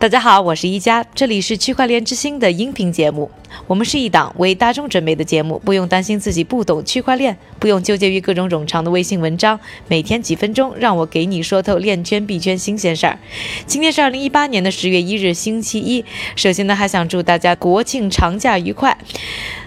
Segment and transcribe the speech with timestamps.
[0.00, 3.30] 大家好，我是一加，这里是区块链之星的音频节目。
[3.66, 9.58] 我们是一档为大众准备的节目，不用担心自己不懂区块链，不用纠结于各种冗长的微信文章。
[9.88, 13.18] 每天几分钟，让我给你说透链圈币圈新鲜事儿。
[13.66, 16.04] 今天是二零一八年的十月一日，星期一。
[16.36, 18.96] 首先呢，还想祝大家国庆长假愉快。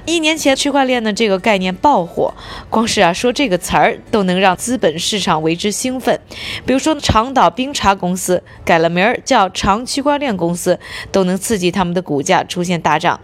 [0.06, 2.34] 一年前，区块链的这个概念爆火，
[2.70, 6.20] 光是啊说这个词儿都能让资本市场为之兴奋。
[6.66, 10.78] 比如说，长岛冰茶公司改了名儿叫长区块链公司，
[11.10, 13.18] 都能刺激他们的股价出现大涨。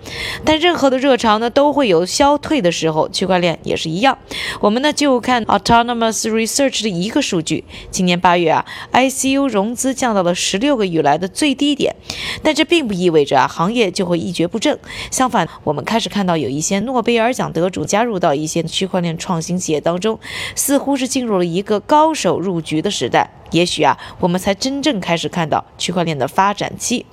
[0.49, 4.17] 但任何的热潮呢，都会有消退的时候，区块链也是一样。
[4.61, 11.95] 我们呢就看 Autonomous Research 的一个数据，今年八月啊，ICU 融资降到了十六个月来的最低点。
[12.41, 14.79] 但这并不意味着啊行业就会一蹶不振，
[15.11, 16.59] 相反，我们开始看到有一。
[16.59, 20.19] 些诺贝尔奖得主加入到一些区块链创新企业当中，
[20.55, 23.38] 似乎是进入了一个高手入局的时代。
[23.51, 27.05] 也许啊，我们才真正开始看到区块链的发展期。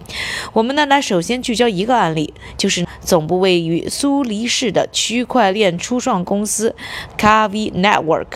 [0.53, 6.75] 我们呢，来首先聚焦一个案例，就是总部位于苏黎世的区块链初创公司
[7.19, 8.27] Kavi Network。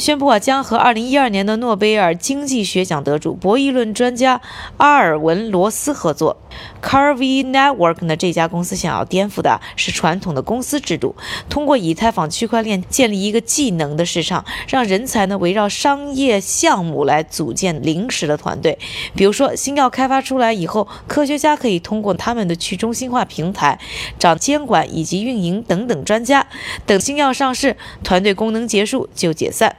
[0.00, 4.40] 宣布啊，将和2012年的诺贝尔经济学奖得主、博弈论专家
[4.78, 6.38] 阿尔文·罗斯合作。
[6.82, 11.14] Carve Network 呢，这家公司想要颠覆的是传统的公司制度，
[11.50, 18.78] 通过以太坊区块链建立一个技能的市场，让人才呢围绕商业项目来组建临时的团队。
[19.14, 23.78] 比如说，新药开发出来以后，科学家可以通过他们的去中心化平台
[24.18, 26.46] 找监管以及运营等等专家。
[26.86, 29.76] 等新药上市，团队功能结束就解散。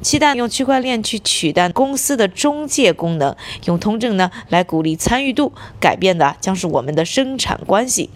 [0.00, 3.36] 期待用区块链去取代公司的中介功能，
[3.66, 8.08] 用通证呢来鼓励参与度，改变的将是我们的生产关系。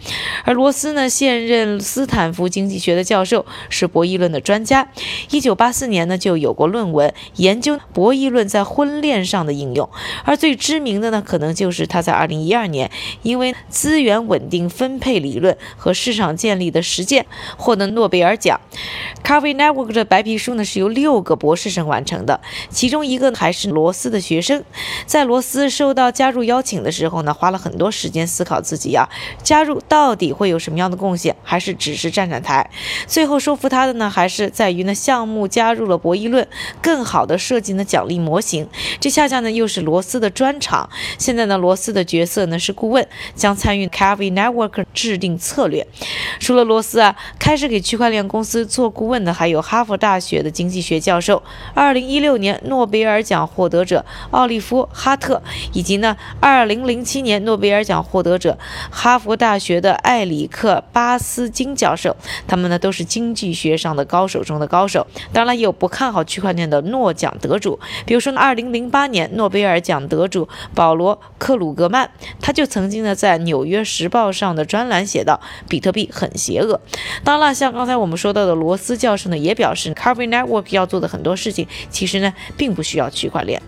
[0.45, 4.89] 而罗斯呢，现任斯坦福经济学的教授，是博弈论的专家。
[5.31, 9.89] 一九八四年呢就有过论文研究博弈论在婚恋上的应用，
[10.25, 12.91] 而最知名的呢，可能就是他在二零一二年
[13.23, 17.27] 因为资源稳定分配理论和市场建立的实践
[17.59, 18.61] 获得诺贝尔奖。
[19.23, 21.26] Carvi Network 的白皮书呢是由六。
[21.27, 24.63] 个博士生完成的，其中一个还是罗斯的学生。
[25.05, 29.09] 在罗斯受到加入邀请的时候呢，花了很多时间思考自己呀
[29.43, 32.71] 加入到底会有什么样的贡献，还是只是站站台。
[33.07, 36.47] 最后说服他的呢，还是在于呢项目加入了博弈论，
[36.81, 38.69] 更好的设计呢奖励模型。
[39.01, 40.89] 这恰恰呢又是罗斯的专长。
[41.19, 45.85] 现在呢罗斯的角色呢是顾问，将参与 c a v i Network 制定策略。
[46.39, 51.16] 除了罗斯啊，开始给区块链公司做顾问的还有哈佛大学的经济学教。
[51.17, 58.59] 教授，二零一六年诺贝尔奖获得者奥利夫·哈特，以及呢，二零零七年诺贝尔奖获得者
[58.91, 62.15] 哈佛大学的艾里克·巴斯金教授，
[62.47, 65.07] 他们呢都是经济学上的高手中的高手。
[65.33, 72.11] 当然，也有不看好区块链的诺奖得主，比如说呢，二零零八年诺贝尔奖得主保罗·克鲁格曼，
[72.43, 76.79] 他就曾经呢在《纽约时报》上的专栏写道：“比特币很邪恶。”
[77.25, 81.06] 当然，像刚才我们说到的罗斯教授呢，也表示 Carving Network 要做的。
[81.07, 83.61] 很多事情其实呢，并不需要区块链。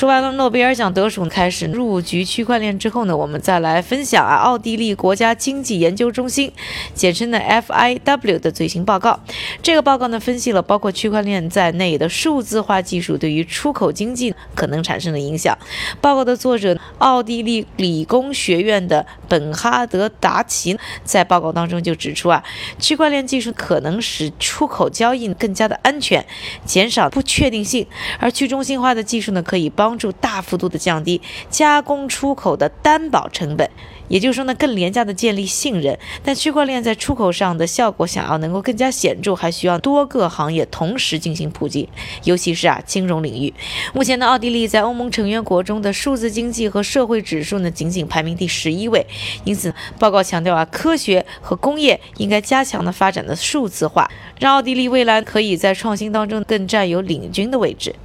[0.00, 6.50] 说完了诺贝尔奖得主开始入局区块链之后呢，我们再来分享啊，奥地利国家经济研究中心，
[6.94, 9.20] 简称的 FIW 的最新报告。
[9.62, 15.58] 这个报告呢，分析了包括区块链在内的数字化技术对于出口经济可能产生的影响。
[16.00, 22.42] 报告的作者，奥地利理工学院的本哈德达奇，在报告当中就指出啊，
[22.78, 26.24] 区块链技术可能使出口交易更加的安全，
[26.64, 27.86] 减少不确定性，
[28.18, 29.89] 而去中心化的技术呢，可以帮。
[29.90, 31.20] 帮助大幅度的降低
[31.50, 33.68] 加工出口的担保成本，
[34.06, 35.98] 也就是说呢，更廉价的建立信任。
[36.22, 41.88] 但区块链在出口上的效果想要能够更加显著，还需要多个行业同时进行普及，
[42.22, 43.52] 尤其是啊金融领域。
[43.92, 49.04] 目前呢，奥地利在欧盟成员国中的数字经济和社会指数呢，仅仅排名第十一位。
[49.42, 54.08] 因此，报告强调啊，科学和工业应该加强的发展的数字化，
[54.38, 57.96] 让奥地利未来可以在创新当中更占有领军的位置。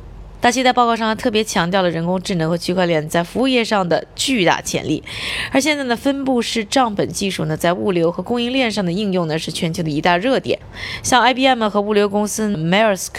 [0.45, 5.03] 大西在报告上特别强调了人工智能和区块链在服务业上的巨大潜力，
[5.51, 10.59] 而现在呢，分布式账本技术呢，在物流和供应链上的应用呢，是全球的一大热点。
[11.01, 13.09] 像 IBM 和物流公司 Maersk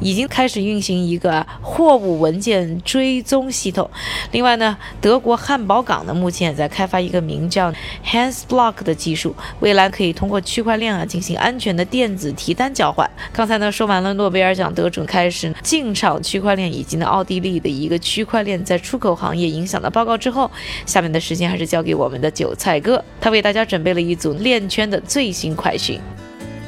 [0.00, 3.90] 已经开始运行一个货物文件追踪系统。
[4.32, 7.70] 另外呢，德国汉堡港呢，目前也在开发一个名叫
[8.06, 13.10] HandsBlock 的技术，未来可以通过区块链啊，进行安全的电子提单交换。
[13.34, 20.50] 刚才呢，说完了诺贝尔奖得主开始进场区块链以及呢，奥地利的一个区块链在出口行业影响的报告之后，
[20.86, 25.98] 下面的时间还是交给我们的韭菜哥，他为大家准备了一组链圈的最新快讯。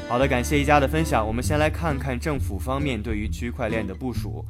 [0.09, 1.25] 好的，感谢一家的分享。
[1.25, 4.45] 我们先来看看政府方面对于区块链的部署。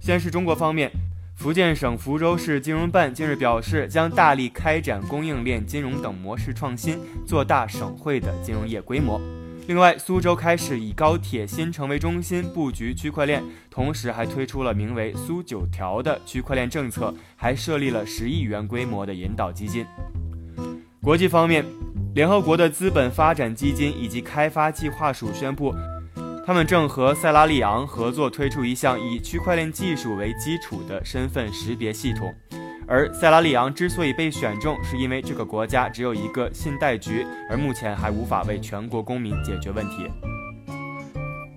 [0.00, 0.90] 先是中国方面，
[1.36, 9.20] 福建省福州市金融办近日表示，将大力开展供应链金融等模式创新，做大省会的金融业规模。
[9.66, 19.86] 另外，苏州开始以高铁新城为中心布局区块链，同时还推出了名为“苏九条”的区块链政策，还设立了十亿元规模的引导基金。
[21.00, 21.64] 国际方面，
[22.14, 25.74] 联合国的资本发展基金以及开发计划署宣布。
[26.46, 32.34] 他们正和塞拉利昂合作推出一项以区块链技术为基础的身份识别系统，
[32.86, 40.08] 而塞拉利昂之所以被选中，是因为这个国家只有一个信贷局，而目前还无法为全国公民解决问题。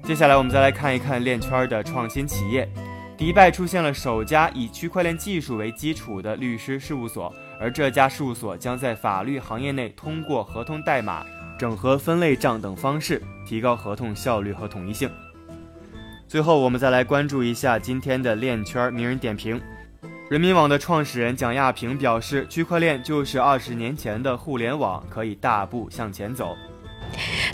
[0.04, 2.70] 接下来我们再来看一看链圈的创新企业，
[3.18, 11.26] 迪拜出现了首家以区块链技术为基础的律师事务所，而这家事务所将在法律行业内通过合同代码。
[11.60, 15.10] 整合分类账等方式，提高合同效率和统一性。
[16.28, 19.60] 最后，我们再来关注一下今天的链圈名人点评。
[20.30, 26.54] 人民网的创始人蒋亚平表示：“区块链就是二十年前的互联网，可以大步向前走。”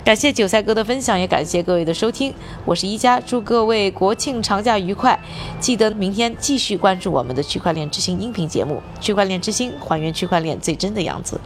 [0.04, 2.34] 感谢韭菜哥的分享，也感谢各位的收听。
[2.64, 5.16] 我是一加，祝各位国庆长假愉快！
[5.60, 11.40] 记得明天继续关注我们的区块链之星音频节目《区块链之星》，还原区块链最真的样子。